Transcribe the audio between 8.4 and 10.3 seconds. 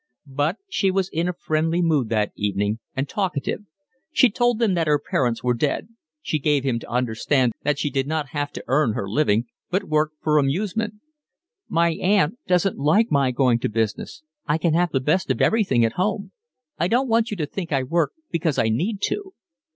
to earn her living, but worked